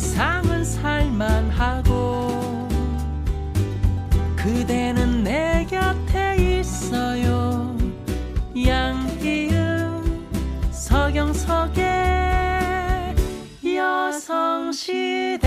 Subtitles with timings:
[0.00, 1.90] 세상은 살만하고
[4.34, 7.76] 그대는 내 곁에 있어요.
[8.56, 10.26] 양희은
[10.70, 11.84] 서경석의
[13.76, 15.38] 여성시대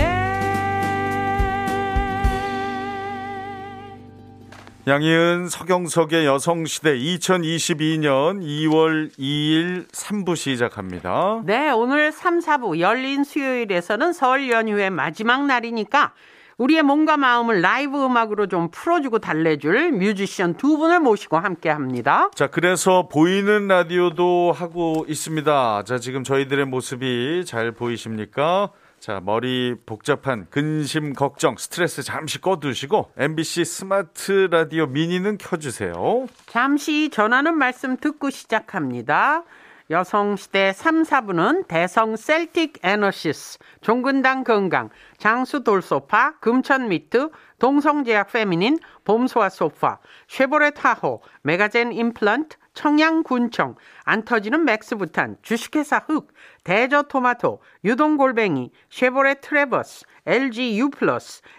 [4.86, 11.40] 양희은 서경석의 여성시대 2022년 2월 2일 3부 시작합니다.
[11.46, 16.12] 네, 오늘 3, 4부 열린 수요일에서는 설 연휴의 마지막 날이니까
[16.58, 22.28] 우리의 몸과 마음을 라이브 음악으로 좀 풀어주고 달래줄 뮤지션 두 분을 모시고 함께 합니다.
[22.34, 25.84] 자, 그래서 보이는 라디오도 하고 있습니다.
[25.84, 28.70] 자, 지금 저희들의 모습이 잘 보이십니까?
[29.04, 36.26] 자, 머리 복잡한 근심, 걱정, 스트레스 잠시 꺼두시고 MBC 스마트 라디오 미니는 켜주세요.
[36.46, 39.44] 잠시 전하는 말씀 듣고 시작합니다.
[39.90, 47.28] 여성시대 3, 4부는 대성 쎌틱 에너시스, 종근당 건강, 장수 돌소파, 금천 미트,
[47.58, 56.32] 동성제약 페미닌, 봄소와 소파, 쉐보레 타호, 메가젠 임플란트, 청양군청, 안 터지는 맥스부탄, 주식회사 흑,
[56.64, 60.90] 대저토마토, 유동골뱅이, 쉐보레 트래버스, LG U+,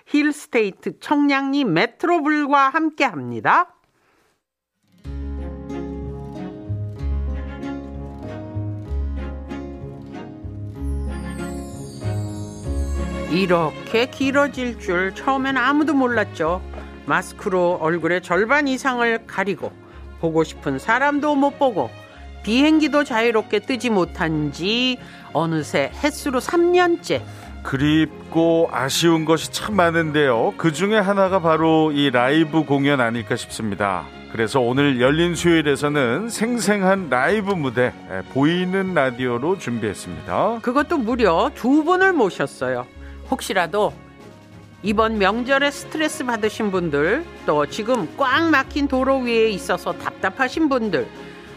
[0.06, 3.72] 힐스테이트 청량리 메트로블과 함께합니다.
[13.32, 16.62] 이렇게 길어질 줄 처음엔 아무도 몰랐죠.
[17.06, 19.72] 마스크로 얼굴의 절반 이상을 가리고
[20.26, 21.92] 보고 싶은 사람도 못 보고
[22.42, 24.98] 비행기도 자유롭게 뜨지 못한 지
[25.34, 27.22] 어느새 햇수로 3년째.
[27.62, 30.56] 그립고 아쉬운 것이 참 많은데요.
[30.58, 34.06] 그 중에 하나가 바로 이 라이브 공연 아닐까 싶습니다.
[34.32, 37.94] 그래서 오늘 열린 수요일에서는 생생한 라이브 무대
[38.34, 40.60] 보이는 라디오로 준비했습니다.
[40.62, 42.86] 그것도 무려 두 분을 모셨어요.
[43.30, 43.94] 혹시라도
[44.86, 51.08] 이번 명절에 스트레스 받으신 분들, 또 지금 꽉 막힌 도로 위에 있어서 답답하신 분들,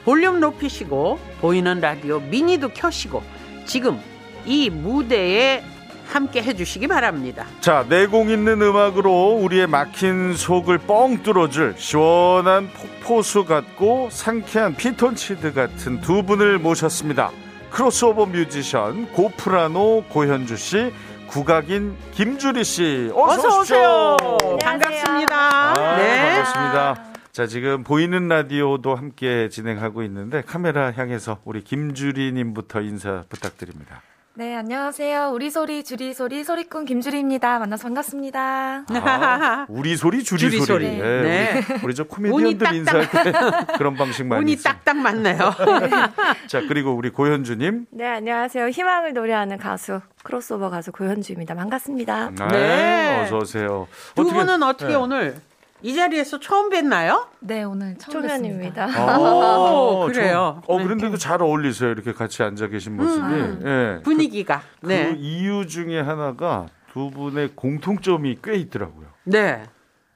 [0.06, 3.22] 볼륨 높이시고 보이는 라디오 미니도 켜시고
[3.66, 4.00] 지금
[4.46, 5.62] 이 무대에
[6.06, 7.44] 함께 해주시기 바랍니다.
[7.60, 16.00] 자, 내공 있는 음악으로 우리의 막힌 속을 뻥 뚫어줄 시원한 폭포수 같고 상쾌한 피톤치드 같은
[16.00, 17.30] 두 분을 모셨습니다.
[17.68, 20.90] 크로스오버 뮤지션 고프라노 고현주 씨,
[21.28, 24.16] 국악인 김주리 씨 어서, 어서 오세요.
[24.62, 25.36] 반갑습니다.
[25.36, 26.16] 아, 네.
[26.16, 27.04] 반갑습니다.
[27.32, 34.02] 자, 지금 보이는 라디오도 함께 진행하고 있는데 카메라 향해서 우리 김주리 님부터 인사 부탁드립니다.
[34.38, 35.32] 네, 안녕하세요.
[35.34, 37.58] 우리 소리, 주리 소리, 소리꾼 김주리입니다.
[37.58, 38.84] 만나서 반갑습니다.
[38.88, 40.64] 아, 우리 소리, 주리, 주리 소리.
[40.64, 40.86] 소리.
[40.96, 41.22] 네.
[41.22, 41.64] 네.
[41.68, 43.32] 우리, 우리 저 코미디언들 인사할 때
[43.78, 45.38] 그런 방식 많이 운이 딱딱 맞네요.
[45.80, 45.90] 네.
[46.46, 47.86] 자, 그리고 우리 고현주님.
[47.90, 48.68] 네, 안녕하세요.
[48.68, 51.56] 희망을 노래하는 가수, 크로스오버 가수 고현주입니다.
[51.56, 52.30] 반갑습니다.
[52.30, 53.22] 네, 네.
[53.24, 53.88] 어서 오세요.
[54.14, 54.94] 두 분은 어떻게 네.
[54.94, 55.40] 오늘
[55.82, 57.26] 이 자리에서 처음 뵀나요?
[57.40, 58.78] 네, 오늘 처음 뵀습니다.
[58.78, 60.62] 아, 그래요.
[60.66, 61.90] 어, 그런데도 잘 어울리세요.
[61.90, 63.22] 이렇게 같이 앉아 계신 모습이.
[63.22, 64.02] 음, 네.
[64.02, 64.62] 분위기가.
[64.80, 65.10] 그, 네.
[65.10, 69.06] 그 이유 중에 하나가 두 분의 공통점이 꽤 있더라고요.
[69.24, 69.62] 네.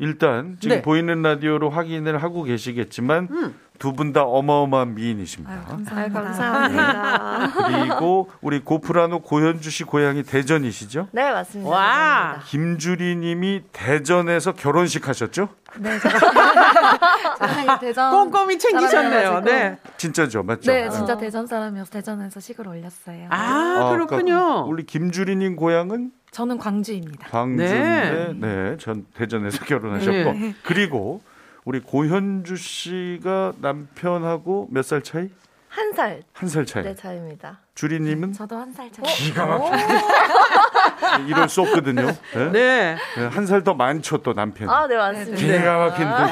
[0.02, 0.82] 일단 지금 네.
[0.82, 3.54] 보이는 라디오로 확인을 하고 계시겠지만 음.
[3.78, 5.52] 두분 다 어마어마한 미인이십니다.
[5.52, 6.22] 아유, 감사합니다.
[6.22, 7.52] 감사합니다.
[7.68, 11.08] 그리고 우리 고프라노 고현주 씨 고향이 대전이시죠?
[11.12, 11.70] 네, 맞습니다.
[11.70, 12.40] 와.
[12.46, 15.48] 김주리 님이 대전에서 결혼식 하셨죠?
[15.78, 15.98] 네,
[17.80, 18.10] 대전.
[18.10, 19.40] 꼼꼼히 챙기셨네요.
[19.40, 19.78] 네.
[19.96, 20.70] 진짜죠, 맞죠?
[20.72, 21.16] 네, 진짜 어.
[21.16, 23.28] 대전 사람이어서 대전에서 식을 올렸어요.
[23.30, 24.34] 아, 아 그렇군요.
[24.34, 27.28] 그러니까 우리 김주리 님 고향은 저는 광주입니다.
[27.28, 30.54] 광주인데, 네, 네 전 대전에서 결혼하셨고, 네.
[30.64, 31.22] 그리고
[31.64, 35.28] 우리 고현주 씨가 남편하고 몇 살 차이?
[35.68, 36.22] 한 살.
[36.32, 36.82] 한 살 차이.
[36.82, 37.60] 네, 차이입니다.
[37.74, 38.32] 주리님은?
[38.32, 39.04] 저도 한 살 차이.
[39.14, 39.76] 기가 막혀.
[41.28, 42.06] 이럴 수 없거든요.
[42.06, 42.50] 네.
[42.52, 42.96] 네.
[43.16, 44.68] 네 한살 더 많죠, 또 남편.
[44.70, 45.36] 아, 네, 맞습니다.
[45.36, 46.24] 기가 막힌 아,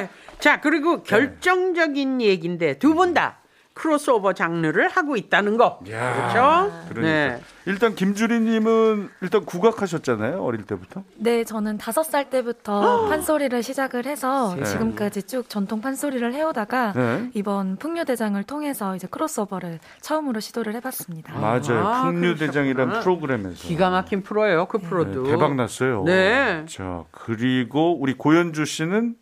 [0.00, 2.24] 아, 자, 그리고 결정적인 네.
[2.26, 3.38] 얘기인데 두 분 다
[3.76, 5.78] 크로스오버 장르를 하고 있다는 거.
[5.90, 6.86] 야, 그렇죠?
[6.88, 7.00] 그러니까.
[7.02, 7.40] 네.
[7.66, 11.02] 일단 김주리 님은 일단 국악하셨잖아요 어릴 때부터.
[11.16, 14.64] 네, 저는 다섯 살 때부터 판소리를 시작을 해서 네.
[14.64, 17.30] 지금까지 쭉 전통 판소리를 해오다가 네.
[17.34, 21.38] 이번 풍류대장을 통해서 이제 크로스오버를 처음으로 시도를 해 봤습니다.
[21.38, 26.02] 맞아요, 아, 풍류대장이란 프로그램에서 기가 막힌 프로예요, 그 프로도 네, 대박 났어요.
[26.04, 26.64] 네.
[26.66, 29.16] 자 그리고 우리 고현주 씨는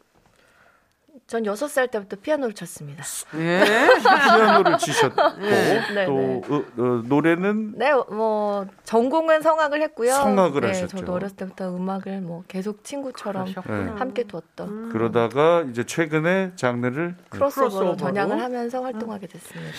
[1.26, 3.02] 전 여섯 살 때부터 피아노를 쳤습니다.
[3.36, 3.64] 예.
[3.98, 6.06] 피아노를 치셨고 네, 또 네.
[6.06, 10.12] 어, 어, 노래는 네, 뭐 전공은 성악을 했고요.
[10.12, 10.98] 성악을 네, 하셨죠.
[10.98, 13.96] 저도 어렸을 때부터 음악을 뭐 계속 친구처럼 그러셨구나.
[13.98, 14.88] 함께 두었던 음.
[14.92, 17.96] 그러다가 이제 최근에 장르를 크로스오버로 크로스오버로?
[17.96, 19.72] 전향을 하면서 활동하게 됐습니다.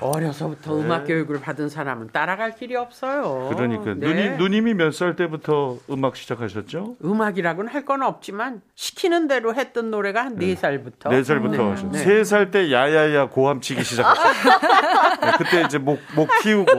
[0.00, 3.50] 어려서부터 음악 교육을 받은 사람은 따라갈 길이 없어요.
[3.54, 4.06] 그러니까 네.
[4.06, 6.96] 누님 누님이 몇 살 때부터 음악 시작하셨죠?
[7.04, 10.97] 음악이라고는 할 건 없지만 시키는 대로 했던 노래가 한 네 살부터.
[11.08, 11.70] 네 살부터 네.
[11.70, 11.92] 하셨어요.
[11.92, 11.98] 네.
[11.98, 14.58] 세살 때 야야야 고함 치기 시작하셨어요.
[15.22, 16.72] 네, 그때 이제 목, 목 키우고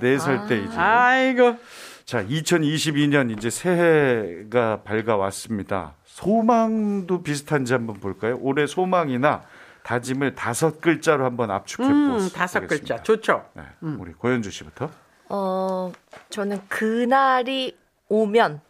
[0.00, 0.76] 네 살 때 이제.
[0.76, 1.56] 아이고.
[2.04, 5.94] 자, 2022년 이제 새해가 밝아왔습니다.
[6.04, 8.36] 소망도 비슷한지 한번 볼까요?
[8.42, 9.42] 올해 소망이나
[9.84, 12.38] 다짐을 다섯 글자로 한번 압축해 음, 보겠습니다.
[12.38, 13.02] 다섯 글자.
[13.02, 13.46] 좋죠.
[13.54, 14.90] 네, 우리 고현주 씨부터.
[15.30, 15.92] 어,
[16.28, 17.74] 저는 그날이
[18.08, 18.60] 오면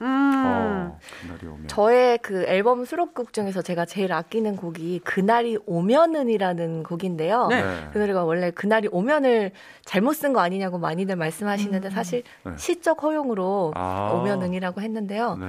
[0.00, 0.42] 음.
[0.46, 1.68] 어, 그날이 오면.
[1.68, 7.48] 저의 그 앨범 수록곡 중에서 제가 제일 아끼는 곡이 그날이 오면은이라는 곡인데요.
[7.48, 7.62] 네.
[7.92, 9.52] 그 노래가 원래 그날이 오면을
[9.84, 12.52] 잘못 쓴 거 아니냐고 많이들 말씀하시는데 사실 네.
[12.56, 14.12] 시적 허용으로 아.
[14.14, 15.36] 오면은이라고 했는데요.
[15.36, 15.46] 네.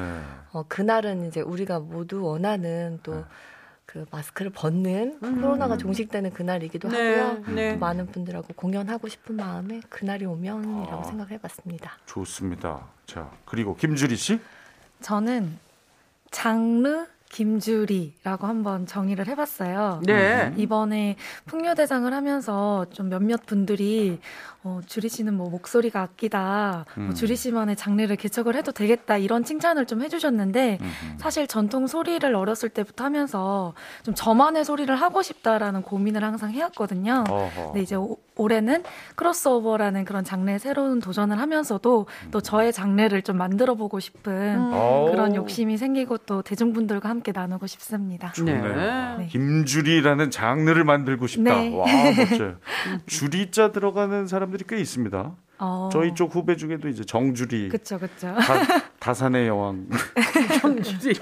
[0.52, 3.24] 어, 그날은 이제 우리가 모두 원하는 또
[3.92, 6.92] 그 마스크를 벗는 코로나가 종식되는 그날이기도 음.
[6.94, 7.54] 네, 하고요.
[7.54, 7.74] 네.
[7.74, 11.04] 또 많은 분들하고 공연하고 싶은 마음에 그날이 오면이라고 아.
[11.04, 11.98] 생각해봤습니다.
[12.06, 12.88] 좋습니다.
[13.06, 14.40] 자, 그리고 김주리 씨.
[15.02, 15.58] 저는
[16.30, 20.02] 장르 김주리라고 한번 정의를 해봤어요.
[20.06, 20.54] 네.
[20.58, 24.20] 이번에 풍류대장을 하면서 좀 몇몇 분들이
[24.64, 27.06] 어, 주리 씨는 뭐 목소리가 아끼다, 음.
[27.06, 32.36] 뭐 주리 씨만의 장르를 개척을 해도 되겠다 이런 칭찬을 좀 해주셨는데 음, 사실 전통 소리를
[32.36, 33.74] 어렸을 때부터 하면서
[34.04, 37.24] 좀 저만의 소리를 하고 싶다라는 고민을 항상 해왔거든요.
[37.28, 37.64] 어허.
[37.68, 38.84] 근데 이제 오- 올해는
[39.16, 44.72] 크로스오버라는 그런 장르의 새로운 도전을 하면서도 또 저의 장르를 좀 만들어 보고 싶은 음.
[44.74, 45.08] 어.
[45.12, 48.34] 그런 욕심이 생기고 또 대중분들과 함께 나누고 싶습니다.
[48.44, 48.62] 네.
[49.18, 49.28] 네.
[49.28, 51.56] 김주리라는 장르를 만들고 싶다.
[51.56, 51.76] 네.
[51.76, 52.56] 와, 멋져요.
[53.06, 55.36] 주리자 들어가는 사람들이 꽤 있습니다.
[55.64, 58.36] 어, 저희 쪽 후배 중에도 이제 정주리, 그쵸 그쵸.
[59.00, 59.86] 다, 산의 여왕,
[60.60, 61.14] 정주리.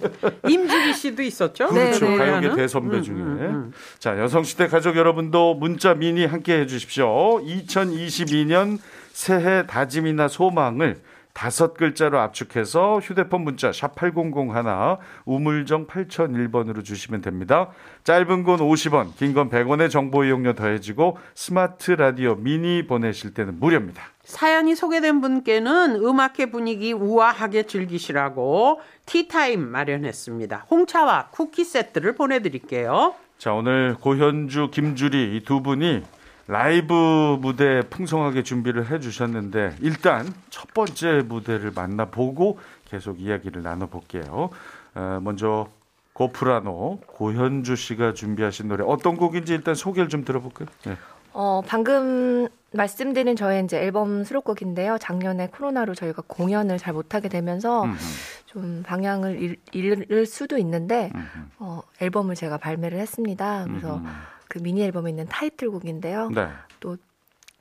[0.48, 1.70] 임주리 씨도 있었죠?
[1.72, 2.08] 네, 그렇죠.
[2.08, 2.16] 네.
[2.16, 2.56] 가요계?
[2.56, 3.16] 대선배 음, 중에.
[3.16, 3.72] 음, 음.
[3.98, 7.42] 자, 여성시대 가족 여러분도 문자 미니 함께 해주십시오.
[7.44, 8.78] 2022년
[9.12, 10.98] 새해 다짐이나 소망을
[11.32, 17.70] 다섯 글자로 압축해서 휴대폰 문자 샵8001 우물정 8001번으로 주시면 됩니다.
[18.04, 24.02] 짧은 건 50원, 긴 건 100원의 정보 이용료 더해지고 스마트 라디오 미니 보내실 때는 무료입니다.
[24.24, 30.66] 사연이 소개된 분께는 음악회 분위기 우아하게 즐기시라고 티타임 마련했습니다.
[30.70, 33.14] 홍차와 쿠키 세트를 보내드릴게요.
[33.38, 36.02] 자, 오늘 고현주, 김주리 이 두 분이
[36.48, 44.50] 라이브 무대 풍성하게 준비를 해 주셨는데 일단 첫 번째 무대를 만나보고 계속 이야기를 나눠볼게요.
[44.94, 45.68] 어, 먼저
[46.12, 50.68] 고프라노 고현주 씨가 준비하신 노래 어떤 곡인지 일단 소개를 좀 들어볼까요?
[50.84, 50.96] 네.
[51.32, 54.98] 어, 방금 말씀드린 저의 이제 앨범 수록곡인데요.
[54.98, 57.98] 작년에 코로나로 저희가 공연을 잘 못하게 되면서 음흠,
[58.46, 61.24] 좀 방향을 잃, 잃을 수도 있는데 음흠,
[61.58, 63.64] 어, 앨범을 제가 발매를 했습니다.
[63.66, 64.08] 그래서 음흠.
[64.52, 66.28] 그 미니 앨범에 있는 타이틀곡인데요.
[66.28, 66.48] 네.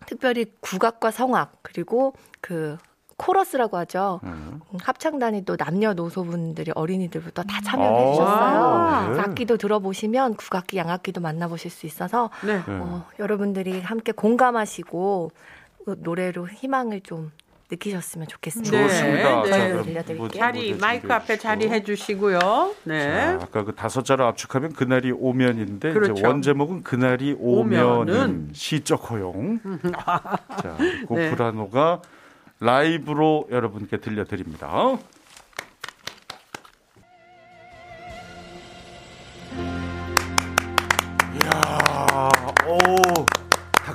[0.05, 2.77] 특별히 국악과 성악 그리고 그
[3.15, 4.19] 코러스라고 하죠.
[4.23, 4.59] 음.
[4.73, 9.13] 음, 합창단이 또 남녀노소분들이 어린이들부터 다 참여해 아, 주셨어요.
[9.13, 9.19] 네.
[9.21, 12.57] 악기도 들어보시면 국악기, 양악기도 만나보실 수 있어서 네.
[12.57, 12.63] 네.
[12.67, 15.31] 어, 여러분들이 함께 공감하시고
[15.87, 17.31] 어, 노래로 희망을 좀
[17.71, 18.77] 느끼셨으면 좋겠습니다.
[18.77, 18.87] 네.
[18.87, 19.43] 좋습니다.
[19.43, 19.49] 네.
[19.49, 20.23] 자, 그럼 들려드릴게요.
[20.27, 21.37] 무대 자리 마이크 앞에.
[21.37, 22.75] 자리해 주시고요.
[22.83, 23.03] 네.
[23.03, 26.13] 자, 아까 그 다섯 자로 압축하면 그날이 오면인데 그렇죠.
[26.13, 28.49] 이제 원 제목은 그날이 오면은, 오면은.
[28.53, 29.59] 시적 허용.
[30.61, 32.01] 자, 고프라노가
[32.59, 34.97] 라이브로 여러분께 들려드립니다.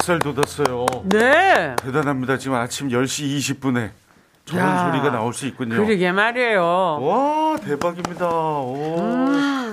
[0.06, 0.86] 닭살 돋았어요.
[1.04, 1.74] 네.
[1.82, 2.38] 대단합니다.
[2.38, 3.90] 지금 아침 10시 20분에
[4.44, 5.84] 저런 야, 소리가 나올 수 있군요.
[5.84, 6.62] 그러게 말이에요.
[6.62, 8.28] 와, 대박입니다.
[8.28, 8.96] 오.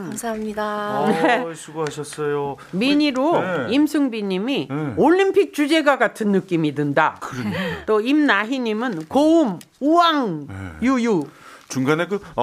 [0.09, 1.01] 감사합니다.
[1.01, 2.57] 어, 수고하셨어요.
[2.71, 3.73] 미니로 네.
[3.75, 4.93] 임승비 님이 네.
[4.97, 7.19] 올림픽 주제가 같은 느낌이 든다.
[7.85, 10.55] 또 임나희 님은 고음, 우왕, 네.
[10.87, 11.27] 유유.
[11.69, 12.41] 중간에 그, 아,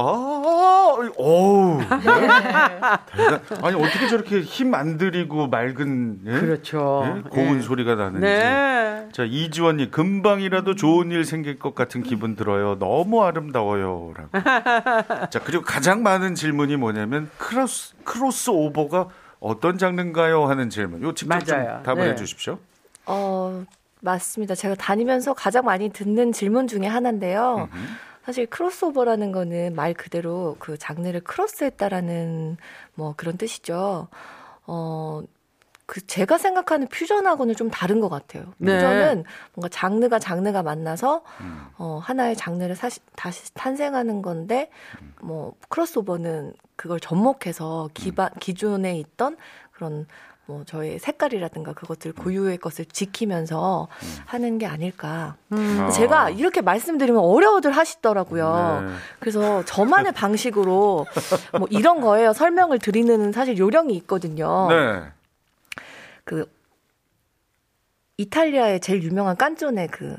[1.17, 1.79] 어우.
[2.03, 3.57] 네.
[3.63, 6.41] 아니, 어떻게 저렇게 힘 안 들이고 맑은, 예?
[6.41, 7.03] 그렇죠.
[7.25, 7.29] 예?
[7.29, 7.61] 고운 예.
[7.61, 8.21] 소리가 나는지.
[8.21, 9.09] 네.
[9.13, 12.79] 자, 이지원님, 금방이라도 좋은 일 생길 것 같은 기분 들어요.
[12.79, 14.15] 너무 아름다워요.
[14.17, 15.29] 라고.
[15.31, 19.09] 자, 그리고 가장 많은 질문이 뭐냐면, 크로스, 크로스 오버가
[19.39, 20.47] 어떤 장르인가요?
[20.47, 21.03] 하는 질문.
[21.03, 21.83] 요 직접 좀 맞아요.
[21.83, 22.11] 답을 네.
[22.11, 22.59] 해 주십시오.
[23.07, 23.65] 어,
[24.01, 24.55] 맞습니다.
[24.55, 27.69] 제가 다니면서 가장 많이 듣는 질문 중에 하나인데요.
[28.25, 32.57] 사실 크로스오버라는 거는 말 그대로 그 장르를 크로스했다라는
[32.95, 34.09] 뭐 그런 뜻이죠.
[34.67, 35.23] 어,
[35.87, 38.55] 그 제가 생각하는 퓨전하고는 좀 다른 것 같아요.
[38.59, 38.75] 네.
[38.75, 39.25] 퓨전은
[39.55, 41.67] 뭔가 장르가 장르가 만나서 음.
[41.79, 44.71] 어, 하나의 장르를 사시, 다시 탄생하는 건데
[45.21, 49.37] 뭐 크로스오버는 그걸 접목해서 기반 기존에 있던
[49.73, 50.07] 그런
[50.51, 53.87] 뭐 저의 색깔이라든가 그것들 고유의 것을 지키면서
[54.27, 55.37] 하는 게 아닐까.
[55.53, 55.79] 음.
[55.81, 55.91] 아.
[55.91, 58.83] 제가 이렇게 말씀드리면 어려워들 하시더라고요.
[58.85, 58.95] 네.
[59.21, 61.07] 그래서 저만의 방식으로
[61.57, 62.33] 뭐 이런 거예요.
[62.33, 64.67] 설명을 드리는 사실 요령이 있거든요.
[64.71, 65.05] 네.
[66.25, 66.51] 그
[68.17, 70.17] 이탈리아의 제일 유명한 깐쪼네 그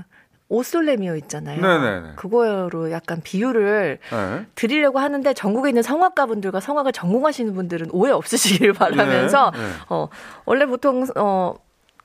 [0.52, 1.62] 오솔레미오 있잖아요.
[1.62, 2.16] 네네네.
[2.18, 4.46] 그거로 약간 비유를 네.
[4.56, 8.74] 드리려고 하는데 전국에 있는 성악가분들과 성악을 전공하시는 분들은 오해 없으시길
[9.32, 9.66] 바라면서 네, 네.
[9.90, 10.10] 어
[10.46, 11.56] 원래 보통 어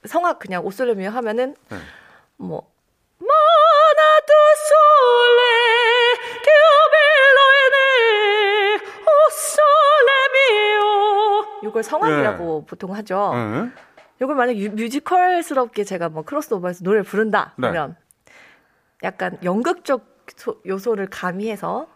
[0.05, 1.77] 성악 그냥 오솔레미오 하면은 네.
[2.37, 2.63] 뭐
[3.19, 4.33] 마나도
[4.69, 5.47] 솔레
[10.37, 13.33] 오솔레미오 이걸 성악이라고 보통 하죠.
[13.35, 13.71] 네.
[14.23, 17.69] 이걸 만약 유- 뮤지컬스럽게 제가 뭐 크로스오버해서 노래를 부른다 네.
[17.69, 17.97] 그러면
[19.03, 20.05] 약간 연극적
[20.37, 21.87] 소- 요소를 가미해서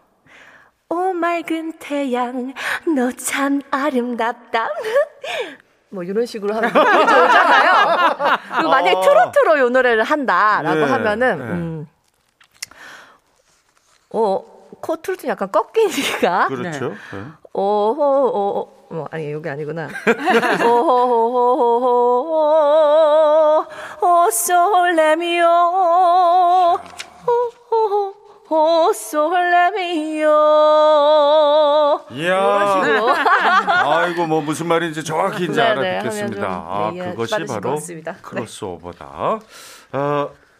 [0.89, 2.53] 오 맑은 태양
[2.95, 4.69] 너 참 아름답다
[5.89, 8.37] 뭐 이런 식으로 하면 좋잖아요.
[8.55, 9.01] 그리고 만약에 어.
[9.01, 11.43] 트로트로 요 노래를 한다라고 네, 하면은 네.
[11.45, 11.87] 음.
[14.11, 14.43] 어,
[14.81, 16.89] 코 트로트 약간 꺾이니까 그렇죠.
[16.89, 16.95] 네.
[17.53, 18.80] 오호오 어,
[19.11, 19.87] 아니 여기 아니구나.
[22.31, 23.65] 오호호호호호
[24.01, 25.45] O sole mio
[27.27, 28.13] 오호호
[28.89, 30.29] O sole mio
[32.11, 32.35] 이야.
[32.35, 33.09] 이런 식으로
[33.91, 36.47] 아이고 뭐 무슨 말인지 정확히 이제 네, 네, 알아듣겠습니다.
[36.47, 38.11] 아 네, 이해 그것이 바로 같습니다.
[38.13, 38.17] 네.
[38.21, 39.05] 크로스오버다.
[39.93, 40.50] 어, 비-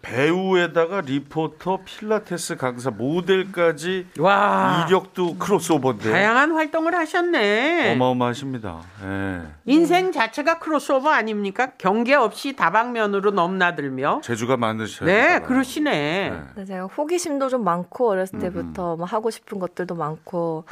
[0.00, 4.86] 배우에다가 리포터, 필라테스 강사, 모델까지 와.
[4.86, 7.94] 이력도 크로스오버인데 다양한 활동을 하셨네.
[7.94, 8.80] 어마어마하십니다.
[9.04, 9.42] 예.
[9.64, 11.72] 인생 자체가 크로스오버 아닙니까?
[11.78, 14.20] 경계 없이 다방면으로 넘나들며.
[14.22, 15.06] 재주가 많으셔요.
[15.06, 16.32] 네, 그러시네.
[16.54, 20.64] 네, 제가 호기심도 좀 많고 어렸을 때부터 뭐 하고 싶은 것들도 많고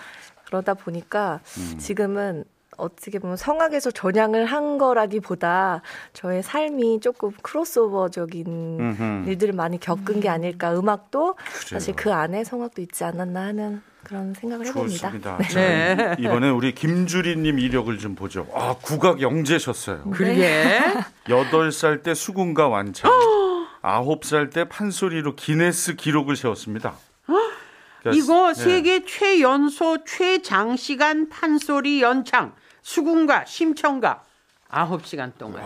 [0.46, 1.78] 그러다 보니까 음.
[1.78, 2.44] 지금은
[2.76, 8.46] 어떻게 보면 성악에서 전향을 한 거라기보다 저의 삶이 조금 크로스오버적인
[8.80, 9.28] 음흠.
[9.28, 10.72] 일들을 많이 겪은 게 아닐까.
[10.74, 11.66] 음악도 그래요.
[11.66, 15.08] 사실 그 안에 성악도 있지 않았나 하는 그런 생각을 해봅니다.
[15.10, 15.38] 좋습니다.
[15.38, 15.48] 네.
[15.48, 16.16] 자, 네.
[16.18, 18.46] 이번에 우리 김주리님 이력을 좀 보죠.
[18.54, 20.10] 아 국악 영재셨어요.
[20.10, 20.80] 그러게.
[21.30, 23.10] 여덟 살 때 수군가 완창,
[23.80, 26.94] 아홉 살 때 판소리로 기네스 기록을 세웠습니다.
[28.12, 28.54] 이거 네.
[28.54, 32.52] 세계 최연소 최장시간 판소리 연창
[32.84, 34.22] 수군가 심청가
[34.70, 35.62] 9시간 동안.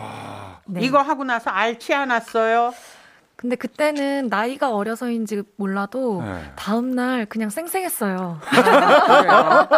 [0.66, 0.82] 네.
[0.82, 2.72] 이거 하고 나서 앓지 않았어요.
[3.34, 6.52] 근데 그때는 나이가 어려서인지 몰라도 네.
[6.56, 8.40] 다음 날 그냥 쌩쌩했어요.
[8.50, 9.68] 그래요.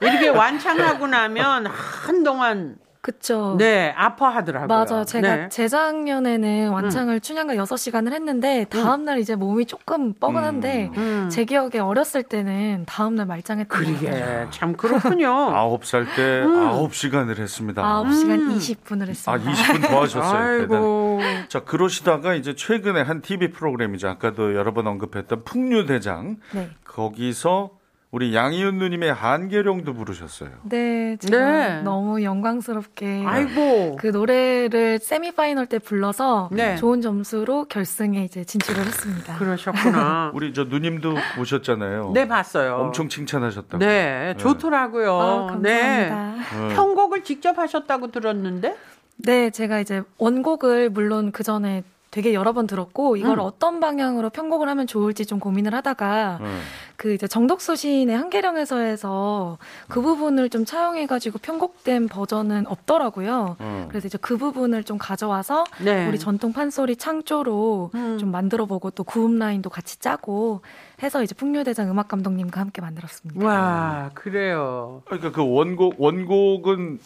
[0.00, 3.56] 이렇게 완창하고 나면 한동안 그쵸.
[3.58, 4.68] 네 아파하더라고요.
[4.68, 5.04] 맞아요.
[5.04, 5.48] 제가 네.
[5.48, 11.28] 재작년에는 완창을 춘향가 6시간을 했는데 다음날 이제 몸이 조금 뻐근한데 음.
[11.28, 14.46] 제 기억에 어렸을 때는 다음날 말짱했던 것 그러게.
[14.50, 15.30] 참 그렇군요.
[15.52, 17.82] 아홉 살때 아홉 시간을 했습니다.
[17.82, 18.56] 9시간 음.
[18.56, 19.50] 20분을 아, 했습니다.
[19.50, 20.60] 20분 더 하셨어요.
[20.60, 20.76] 대단.
[20.76, 24.08] 아이고 자, 그러시다가 이제 최근에 한 TV 프로그램이죠.
[24.08, 26.36] 아까도 여러 번 언급했던 풍류대장.
[26.52, 26.70] 네.
[26.84, 27.81] 거기서
[28.12, 30.50] 우리 양희은 누님의 한계령도 부르셨어요.
[30.64, 31.82] 네, 제가 네.
[31.82, 36.76] 너무 영광스럽게 아이고 그 노래를 세미파이널 때 불러서 네.
[36.76, 39.38] 좋은 점수로 결승에 이제 진출을 했습니다.
[39.38, 40.32] 그러셨구나.
[40.36, 42.10] 우리 저 누님도 보셨잖아요.
[42.12, 42.76] 네 봤어요.
[42.76, 43.78] 엄청 칭찬하셨다고.
[43.78, 45.18] 네 좋더라고요.
[45.18, 46.10] 아, 네.
[46.10, 46.68] 감사합니다.
[46.68, 46.74] 네.
[46.74, 48.76] 편곡을 직접 하셨다고 들었는데
[49.16, 53.40] 네, 제가 이제 원곡을 물론 그 전에 되게 여러 번 들었고 이걸 음.
[53.40, 56.58] 어떤 방향으로 편곡을 하면 좋을지 좀 고민을 하다가 네.
[56.96, 59.56] 그 이제 정덕수 시인의 한계령에서에서
[59.88, 63.56] 그 부분을 좀 차용해가지고 편곡된 버전은 없더라고요.
[63.58, 63.86] 어.
[63.88, 66.06] 그래서 이제 그 부분을 좀 가져와서 네.
[66.06, 68.18] 우리 전통 판소리 창조로 음.
[68.18, 70.60] 좀 만들어보고 또 구음 라인도 같이 짜고
[71.02, 73.44] 해서 이제 풍류대장 음악 감독님과 함께 만들었습니다.
[73.44, 75.00] 와 그래요.
[75.06, 76.98] 그러니까 그 원곡 원곡은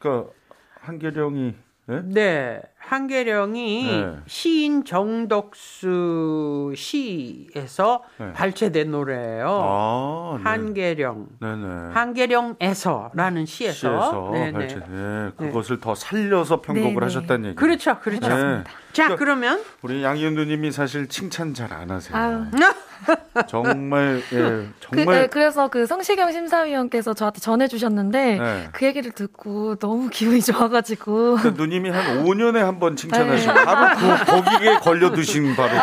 [0.00, 0.32] 그러니까
[0.80, 1.54] 한계령이
[1.88, 2.02] 네?
[2.04, 4.16] 네, 한계령이 네.
[4.26, 8.32] 시인 정덕수 시에서 네.
[8.32, 9.46] 발췌된 노래예요.
[9.46, 10.42] 아, 네.
[10.44, 11.92] 한계령, 네네.
[11.92, 14.52] 한계령에서라는 시에서, 시에서 네, 네.
[14.52, 14.78] 발췌.
[14.88, 17.04] 네, 그것을 더 살려서 편곡을 네, 네.
[17.04, 17.56] 하셨다는 얘기.
[17.56, 18.26] 그렇죠, 그렇죠.
[18.26, 18.64] 네.
[18.92, 22.46] 자, 그러니까 그러면 우리 양희은 누님이 사실 칭찬 잘 안 하세요.
[23.48, 28.68] 정말 예, 그, 정말 네, 그래서 그 성시경 심사위원께서 저한테 전해주셨는데 네.
[28.72, 34.78] 그 얘기를 듣고 너무 기분이 좋아가지고 그 누님이 한 5년에 한번 칭찬하시고 바로 그 거기에
[34.78, 35.76] 걸려 드신 바로 그,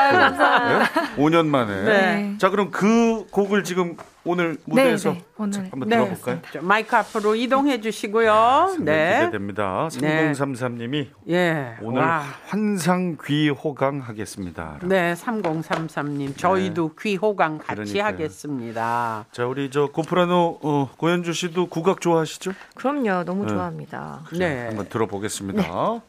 [0.74, 1.22] 예?
[1.22, 1.84] 5년 만에.
[1.84, 2.36] 네.
[2.38, 5.60] 자, 그럼 그 곡을 지금 오늘 무대에서 네, 네, 오늘.
[5.72, 5.98] 한번 네.
[5.98, 6.40] 들어볼까요?
[6.52, 8.32] 자, 마이크 앞으로 이동해 주시고요.
[8.76, 9.20] 상당히 네.
[9.26, 9.90] 기대됩니다.
[10.02, 10.32] 네.
[10.32, 11.76] 3033님이 예.
[11.82, 12.24] 오늘 와.
[12.48, 14.80] 환상 귀 호강 하겠습니다.
[14.84, 16.38] 네, 3033님.
[16.38, 18.04] 저희도 귀 호강 같이 그러니까요.
[18.04, 19.26] 하겠습니다.
[19.32, 22.54] 자, 우리 저 고프라노 어, 고현주 씨도 국악 좋아하시죠?
[22.74, 23.24] 그럼요.
[23.26, 23.50] 너무 네.
[23.54, 24.22] 좋아합니다.
[24.34, 24.66] 네.
[24.68, 26.02] 한번 들어보겠습니다.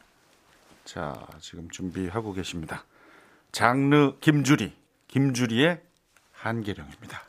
[0.87, 2.85] 자, 지금 준비하고 계십니다.
[3.51, 4.73] 장르 김주리,
[5.09, 5.81] 김주리의
[6.31, 7.23] 한계령입니다.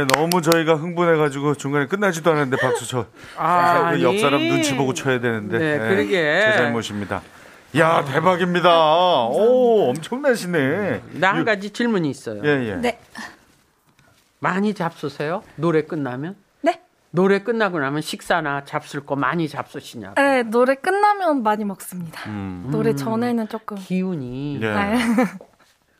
[0.00, 3.06] 네, 너무 저희가 흥분해가지고 중간에 끝나지도 않았는데 박수 쳐.
[3.36, 4.40] 아, 그옆 사람.
[4.40, 5.58] 눈치 보고 쳐야 되는데.
[5.58, 6.42] 네, 그러게.
[6.46, 7.20] 제 잘못입니다.
[7.76, 9.26] 야, 대박입니다.
[9.26, 11.02] 오, 엄청나시네.
[11.12, 12.40] 나 한 가지 질문이 있어요.
[12.44, 12.74] 예, 예.
[12.76, 12.98] 네.
[14.38, 15.42] 많이 잡수세요?
[15.56, 16.34] 노래 끝나면?
[16.62, 16.80] 네.
[17.10, 20.14] 노래 끝나고 나면 식사나 잡술 거 많이 잡수시냐고.
[20.20, 22.22] 네, 노래 끝나면 많이 먹습니다.
[22.28, 23.76] 음, 노래 전에는 조금.
[23.76, 24.66] 기운이 예.
[24.66, 24.94] 네.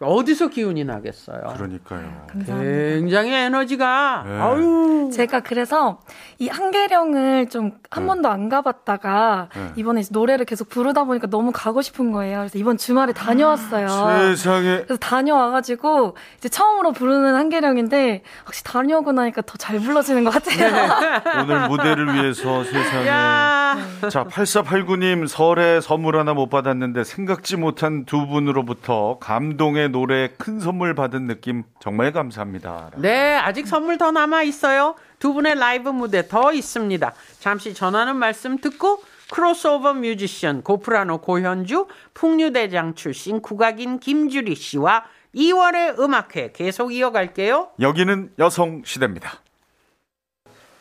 [0.02, 1.40] 어디서 기운이 나겠어요?
[1.56, 2.26] 그러니까요.
[2.28, 2.70] 감사합니다.
[2.98, 4.40] 굉장히 에너지가 네.
[4.40, 6.00] 아유 제가 그래서
[6.38, 8.06] 이 한계령을 좀한 네.
[8.06, 9.72] 번도 안 가봤다가 네.
[9.76, 12.38] 이번에 이제 노래를 계속 부르다 보니까 너무 가고 싶은 거예요.
[12.38, 13.88] 그래서 이번 주말에 다녀왔어요.
[14.36, 14.76] 세상에.
[14.84, 21.42] 그래서 다녀와가지고 이제 처음으로 부르는 한계령인데 혹시 다녀오고 나니까 더 잘 불러지는 것 같아요.
[21.42, 23.06] 오늘 무대를 위해서 세상에.
[23.06, 23.76] 야
[24.10, 30.94] 자, 8489님 설에 선물 하나 못 받았는데 생각지 못한 두 분으로부터 감동의 노래에 큰 선물
[30.94, 32.90] 받은 느낌 정말 감사합니다.
[32.96, 34.94] 네, 아직 선물 더 남아 있어요.
[35.18, 37.12] 두 분의 라이브 무대 더 있습니다.
[37.38, 45.04] 잠시 전하는 말씀 듣고 크로스오버 뮤지션 고프라노 고현주, 풍류대장 출신 국악인 김주리 씨와
[45.34, 47.68] 2월의 음악회 계속 이어갈게요.
[47.80, 49.40] 여기는 여성 시대입니다.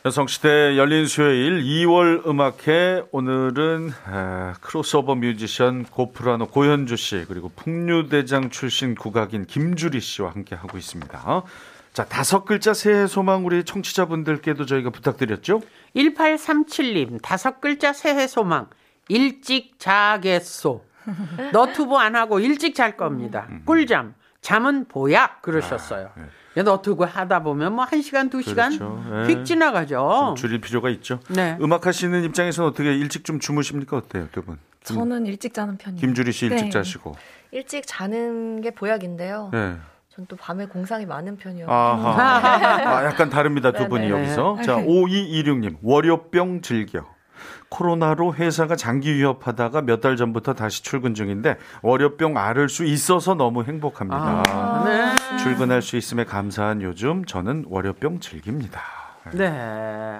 [0.06, 8.48] 여성 시대 열린 수요일 2월 음악회 오늘은 아, 크로스오버 뮤지션 고프라노 고현주 씨 그리고 풍류대장
[8.48, 11.42] 출신 국악인 김주리 씨와 함께 하고 있습니다.
[11.92, 15.60] 자 다섯 글자 새해 소망 우리 청취자분들께도 저희가 부탁드렸죠.
[15.94, 18.70] 1837님, 다섯 글자 새해 소망.
[19.08, 20.82] 일찍 자겠소.
[21.52, 23.48] 너튜브 안 하고 일찍 잘 겁니다.
[23.66, 24.14] 꿀잠.
[24.40, 25.42] 잠은 보약.
[25.42, 26.10] 그러셨어요.
[26.56, 29.04] 너튜브 하다 보면 뭐한 시간, 두 시간 그렇죠.
[29.12, 29.32] 예.
[29.32, 30.24] 휙 지나가죠.
[30.26, 31.20] 좀 줄일 필요가 있죠.
[31.28, 31.56] 네.
[31.60, 34.58] 음악 하시는 입장에서는 어떻게 일찍 좀 주무십니까 어때요 두 분?
[34.84, 36.00] 김- 저는 일찍 자는 편이에요.
[36.00, 36.70] 김주리 씨 일찍 네.
[36.70, 37.14] 자시고.
[37.52, 39.50] 일찍 자는 게 보약인데요.
[39.52, 39.76] 네.
[40.08, 41.66] 전또 밤에 공상이 많은 편이요.
[41.70, 42.18] 아하.
[42.98, 43.70] 아, 약간 다릅니다.
[43.72, 44.20] 두 분이 네네.
[44.22, 44.58] 여기서.
[44.62, 45.76] 자, 5226님.
[45.82, 47.06] 월요병 즐겨.
[47.70, 53.64] 코로나로 회사가 장기 위협하다가 몇 달 전부터 다시 출근 중인데 월요병 앓을 수 있어서 너무
[53.64, 54.42] 행복합니다.
[54.46, 55.38] 아, 네.
[55.38, 58.80] 출근할 수 있음에 감사한 요즘 저는 월요병 즐깁니다.
[59.34, 59.46] 네.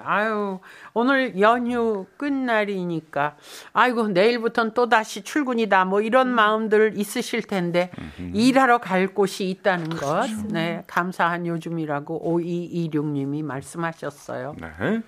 [0.05, 0.59] 아유,
[0.93, 3.35] 오늘 연휴 끝날이니까,
[3.73, 5.85] 아이고, 내일부터는 또 다시 출근이다.
[5.85, 7.89] 뭐 이런 마음들 있으실 텐데,
[8.33, 10.27] 일하러 갈 곳이 있다는 것.
[10.49, 10.83] 네.
[10.85, 14.55] 감사한 요즘이라고 5226님이 말씀하셨어요.
[14.61, 15.01] 네.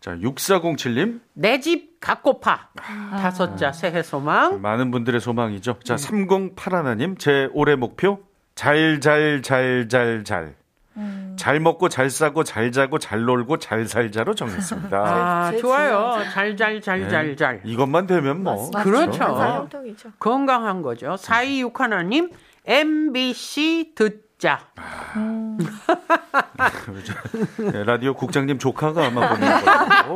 [0.00, 1.20] 자, 6407님.
[1.34, 2.68] 내 집 갖고파.
[3.10, 4.60] 다섯 자 새해 소망.
[4.62, 5.78] 많은 분들의 소망이죠.
[5.84, 7.18] 자, 3081님.
[7.18, 8.20] 제 올해 목표.
[8.54, 10.54] 잘, 잘, 잘, 잘, 잘.
[11.36, 14.98] 잘 먹고 잘 싸고 잘 자고 잘 놀고 잘 살자로 정했습니다.
[14.98, 15.88] 아, 제일 좋아요.
[15.88, 16.30] 중요하죠.
[16.30, 17.60] 잘, 잘, 잘, 잘, 잘.
[17.64, 18.54] 이것만 되면 뭐.
[18.70, 18.82] 맞습니다.
[18.82, 19.24] 그렇죠.
[19.24, 20.10] 형통이죠.
[20.18, 21.14] 건강한 거죠.
[21.14, 22.30] 4261하나님,
[22.66, 24.58] MBC 듣 자.
[27.72, 30.14] 네, 라디오 국장님 조카가 아마 보는 거고.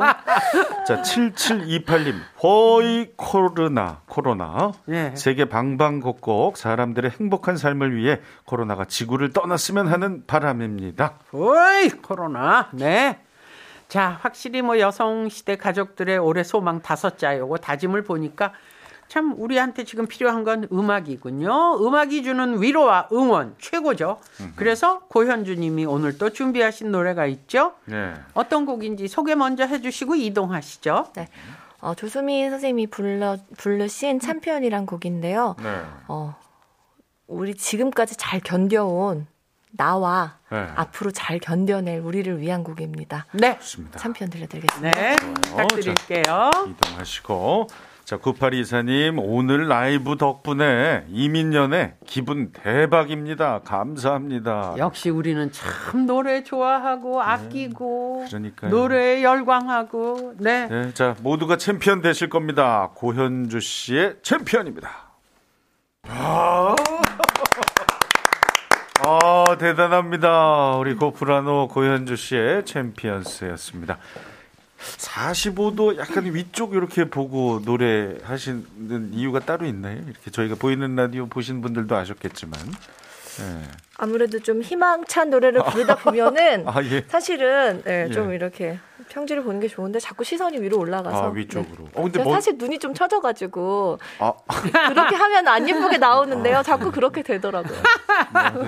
[0.87, 2.15] 자, 7728님.
[2.41, 4.71] 허이 코로나, 코로나.
[4.85, 5.15] 네.
[5.15, 11.19] 세계 방방곡곡 사람들의 행복한 삶을 위해 코로나가 지구를 떠났으면 하는 바람입니다.
[11.31, 12.69] 어이, 코로나.
[12.73, 13.19] 네.
[13.87, 18.53] 자, 확실히 뭐 여성 시대 가족들의 올해 소망 다섯 자 요거 다짐을 보니까
[19.07, 21.85] 참 우리한테 지금 필요한 건 음악이군요.
[21.85, 24.19] 음악이 주는 위로와 응원 최고죠.
[24.55, 27.73] 그래서 고현주 님이 오늘 또 준비하신 노래가 있죠.
[27.85, 28.13] 네.
[28.33, 31.11] 어떤 곡인지 소개 먼저 해 주시고 이동하시죠.
[31.15, 31.27] 네.
[31.81, 35.55] 어, 조수미 선생님이 불러, 부르신 챔피언이란 곡인데요.
[35.61, 35.81] 네.
[36.07, 36.35] 어,
[37.27, 39.27] 우리 지금까지 잘 견뎌온
[39.71, 40.67] 나와 네.
[40.75, 43.27] 앞으로 잘 견뎌낼 우리를 위한 곡입니다.
[43.33, 43.57] 네.
[43.59, 43.99] 좋습니다.
[43.99, 44.99] 챔피언 들려드리겠습니다.
[44.99, 45.15] 네.
[45.15, 46.49] 부탁드릴게요.
[46.69, 47.67] 이동하시고
[48.05, 53.61] 자, 9824님, 오늘 라이브 덕분에 임인년의 기분 대박입니다.
[53.65, 54.75] 감사합니다.
[54.77, 58.69] 역시 우리는 참 노래 좋아하고 아끼고 네.
[58.69, 60.67] 노래에 열광하고 네.
[60.67, 62.91] 네, 자, 모두가 챔피언 되실 겁니다.
[62.93, 64.87] 고현주 씨의 챔피언입니다.
[66.07, 66.75] 아,
[69.03, 70.75] 아 대단합니다.
[70.77, 73.97] 우리 고프라노 고현주 씨의 Champions였습니다.
[74.97, 80.01] 45도 약간 위쪽 이렇게 보고 노래하시는 이유가 따로 있나요?
[80.07, 82.59] 이렇게 저희가 보이는 라디오 보신 분들도 아셨겠지만.
[83.37, 83.61] 네.
[83.97, 87.03] 아무래도 좀 희망찬 노래를 부르다 보면은 아, 예.
[87.07, 88.35] 사실은 네, 좀 예.
[88.35, 91.83] 이렇게 평지를 보는 게 좋은데 자꾸 시선이 위로 올라가서 아, 위쪽으로.
[91.85, 91.89] 네.
[91.95, 94.33] 어, 근데 뭐- 사실 눈이 좀 처져가지고 아,
[94.89, 96.61] 그렇게 하면 안 예쁘게 나오는데요.
[96.63, 97.77] 자꾸 그렇게 되더라고요.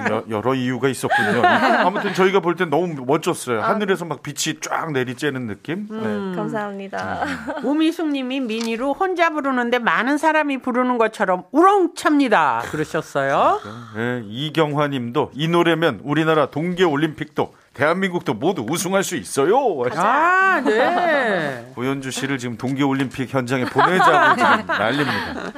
[0.10, 1.42] 여- 여러 이유가 있었군요.
[1.46, 3.62] 아무튼 저희가 볼 땐 너무 멋졌어요.
[3.62, 5.88] 하늘에서 막 빛이 쫙 내리쬐는 느낌.
[5.92, 6.34] 음.
[6.36, 7.26] 감사합니다.
[7.64, 12.64] 우미숙님이 미니로 혼자 부르는데 많은 사람이 부르는 것처럼 우렁찹니다.
[12.72, 13.60] 그러셨어요.
[13.96, 14.20] 네.
[14.20, 19.56] 네, 이경화님도 이 노래면 우리나라 동계 올림픽도 대한민국도 모두 우승할 수 있어요.
[19.96, 21.72] 아, 네.
[21.76, 25.52] 고현주 씨를 지금 동계올림픽 현장에 보내자고 지금 난립니다.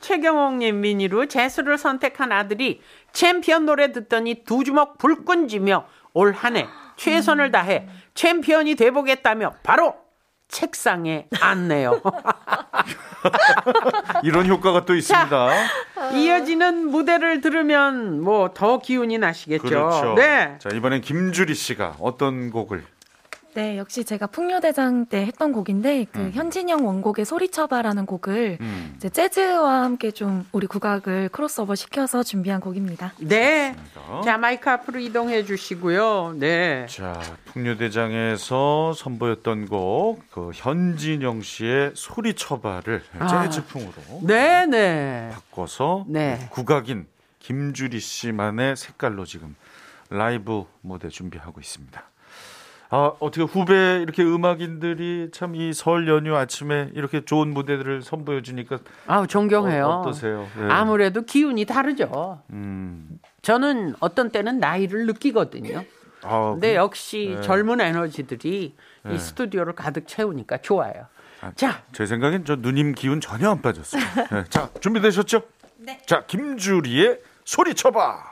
[0.00, 6.66] 최경옥님 미니로 재수를 선택한 아들이 챔피언 노래 듣더니 두 주먹 불끈 쥐며 올 한 해
[6.96, 9.94] 최선을 다해 챔피언이 돼보겠다며 바로
[10.52, 12.00] 책상에 앉네요.
[14.22, 15.48] 이런 효과가 또 있습니다.
[16.14, 19.62] 이어지는 무대를 들으면 뭐 더 기운이 나시겠죠.
[19.64, 20.14] 그렇죠.
[20.14, 20.56] 네.
[20.58, 22.84] 자 이번엔 김주리 씨가 어떤 곡을
[23.54, 28.94] 네, 역시 제가 풍류대장 때 했던 곡인데 그 현진영 원곡의 소리쳐봐라는 곡을 음.
[28.96, 33.12] 이제 재즈와 함께 좀 우리 국악을 크로스오버 시켜서 준비한 곡입니다.
[33.18, 33.70] 네.
[33.70, 34.22] 있습니다.
[34.22, 36.36] 자, 마이크 앞으로 이동해 주시고요.
[36.38, 36.86] 네.
[36.88, 43.44] 자, 풍류대장에서 선보였던 곡, 그 현진영 씨의 소리쳐봐를 아.
[43.50, 45.30] 재즈풍으로 네, 네.
[45.32, 46.48] 바꿔서 네.
[46.50, 47.06] 국악인
[47.38, 49.56] 김주리 씨만의 색깔로 지금
[50.08, 52.11] 라이브 무대 준비하고 있습니다.
[52.94, 58.78] 아, 어떻게 후배 이렇게 음악인들이 참 이 설 연휴 아침에 이렇게 좋은 무대들을 선보여 주니까
[59.06, 59.86] 아우, 존경해요.
[59.86, 60.46] 어, 어떠세요?
[60.58, 60.68] 네.
[60.68, 62.42] 아무래도 기운이 다르죠.
[62.50, 63.18] 음.
[63.40, 65.82] 저는 어떤 때는 나이를 느끼거든요.
[66.22, 67.40] 아, 근데 역시 네.
[67.40, 69.14] 젊은 에너지들이 네.
[69.14, 71.06] 이 스튜디오를 가득 채우니까 좋아요.
[71.40, 74.02] 아, 자, 제 생각엔 저 누님 기운 전혀 안 빠졌어요.
[74.30, 74.44] 네.
[74.50, 75.40] 자, 준비되셨죠?
[75.80, 75.98] 네.
[76.06, 78.00] 자, 김주리의 소리 쳐봐.
[78.04, 78.31] 소리쳐봐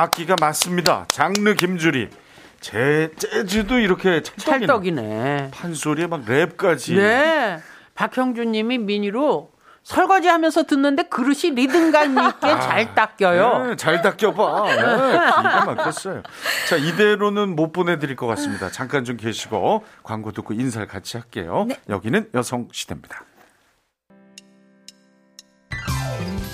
[0.00, 1.04] 악기가 맞습니다.
[1.08, 2.08] 장르 김주리.
[2.60, 4.66] 제 재즈도 이렇게 찰떡이네.
[4.66, 5.50] 찰떡이네.
[5.52, 6.96] 판소리에 막 랩까지.
[6.96, 7.58] 네.
[7.94, 9.50] 박형준 님이 미니로
[9.82, 13.66] 설거지 하면서 듣는데 그릇이 리듬감 있게 잘 닦여요.
[13.66, 14.64] 네, 잘 닦여봐.
[14.66, 16.22] 네, 기가 막혔어요.
[16.68, 18.70] 자, 이대로는 못 보내드릴 것 같습니다.
[18.70, 21.66] 잠깐 좀 계시고 광고 듣고 인사를 같이 할게요.
[21.88, 23.24] 여기는 여성시대입니다.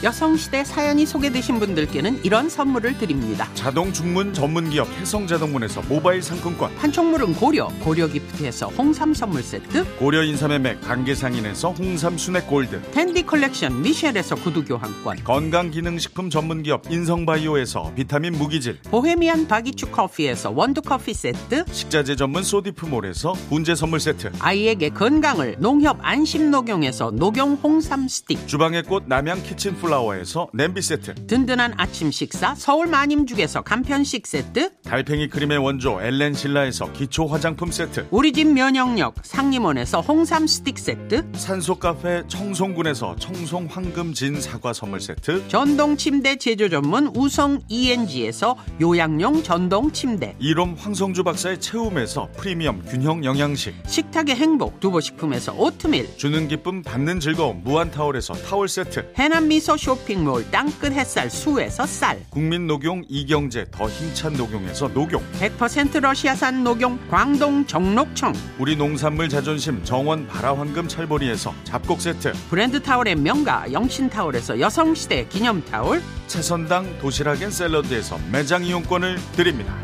[0.02, 3.48] 여성시대 사연이 소개되신 분들께는 이런 선물을 드립니다.
[3.54, 10.80] 자동 중문 전문 기업 해성자동문에서 모바일 상품권, 판촉물은 고려, 고려기프트에서 홍삼 선물 세트, 고려 인삼의
[10.82, 18.78] 강계상인에서 홍삼 순액 골드, 텐디 컬렉션 미셸에서 구두 교환권, 건강기능식품 전문 기업 인성바이오에서 비타민 무기질,
[18.90, 25.96] 보헤미안 바기추 커피에서 원두 커피 세트, 식자재 전문 소디프몰에서 훈제 선물 세트, 아이에게 건강을 농협
[26.02, 32.86] 안심 녹용에서 녹용 홍삼 스틱, 주방의 꽃 남양 키친플라워에서 냄비 세트, 든든한 아침 식사 서울
[32.86, 40.46] 마님죽에서 간편식 세트, 달팽이 크림의 원조 엘렌실라에서 기초 화장품 세트, 우리 집 면역력 상림원에서 홍삼
[40.46, 47.08] 스틱 세트, 산소 카페 청송군에서 청송 황금 진 사과 선물 세트, 전동 침대 제조 전문
[47.14, 55.54] 우성 ENG에서 요양용 전동 침대, 이롬 황성주 박사의 채움에서 프리미엄 균형 영양식, 식탁의 행복 두보식품에서
[55.54, 62.20] 오트밀, 주는 기쁨 받는 즐거움 무한타올에서 타월 세트, 해남 미소 쇼핑몰 땅끝 햇살 수에서 쌀,
[62.30, 69.82] 국민 녹용 이경제 더 힘찬 녹용에서 녹용, 100% 러시아산 녹용 광동 정록청, 우리 농산물 자존심
[69.84, 77.50] 정원 바라황금 찰보리에서 잡곡 세트, 브랜드 타월의 명가 영신 타월에서 여성시대 기념 타월, 채선당 도시락앤
[77.50, 79.74] 샐러드에서 매장 이용권을 드립니다.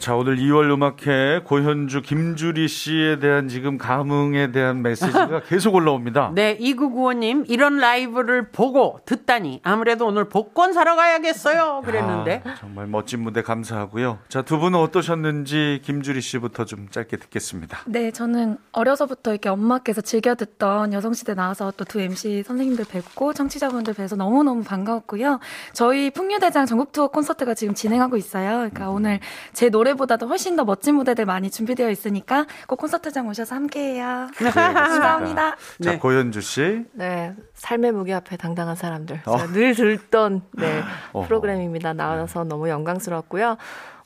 [0.00, 6.32] 자, 오늘 2월 음악회 고현주 김주리 씨에 대한 지금 감흥에 대한 메시지가 계속 올라옵니다.
[6.34, 11.82] 네, 2995님, 이런 라이브를 보고 듣다니, 아무래도 오늘 복권 사러 가야겠어요.
[11.84, 12.42] 그랬는데.
[12.46, 14.20] 아, 정말 멋진 무대 감사하고요.
[14.30, 17.80] 자, 두 분은 어떠셨는지 김주리 씨부터 좀 짧게 듣겠습니다.
[17.84, 23.92] 네, 저는 어려서부터 이렇게 엄마께서 즐겨 듣던 여성시대 나와서 또 두 MC 선생님들 뵙고 청취자분들
[23.94, 25.40] 뵈서 너무 너무 반가웠고요.
[25.74, 28.58] 저희 풍류대장 전국 투어 콘서트가 지금 진행하고 있어요.
[28.70, 29.20] 그러니까 오늘
[29.52, 34.28] 제 노래 보다도 훨씬 더 멋진 무대들 많이 준비되어 있으니까 꼭 콘서트장 오셔서 함께해요.
[34.40, 35.50] 네, 감사합니다.
[35.50, 35.98] 자, 네.
[35.98, 36.84] 고현주 씨.
[36.92, 39.22] 네, 삶의 무게 앞에 당당한 사람들.
[39.26, 39.36] 어.
[39.52, 41.26] 늘 듣던 네, 어허.
[41.26, 41.92] 프로그램입니다.
[41.92, 43.56] 나와서 너무 영광스럽고요.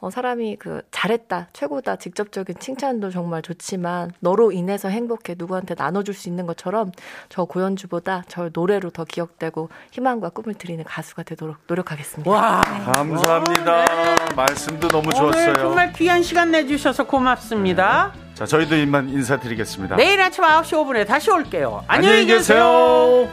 [0.04, 6.28] 어, 사람이 그 잘했다, 최고다, 직접적인 칭찬도 정말 좋지만 너로 인해서 행복해 누구한테 나눠줄 수
[6.28, 6.92] 있는 것처럼
[7.30, 12.30] 저 고현주보다 저 노래로 더 기억되고 희망과 꿈을 드리는 가수가 되도록 노력하겠습니다.
[12.30, 12.60] 와.
[12.60, 13.86] 감사합니다.
[14.36, 15.54] 말씀도 너무 좋았어요.
[15.54, 18.12] 정말 귀한 시간 내주셔서 고맙습니다.
[18.34, 19.96] 자, 저희도 이만 인사드리겠습니다.
[19.96, 21.82] 내일 아침 9시 5분에 다시 올게요.
[21.86, 23.26] 안녕히 계세요.